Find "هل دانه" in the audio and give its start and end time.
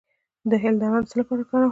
0.63-0.99